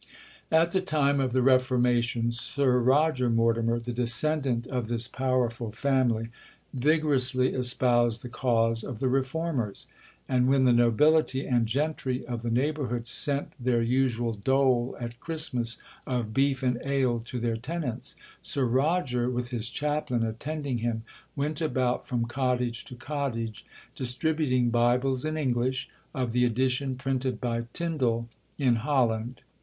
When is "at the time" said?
0.51-1.19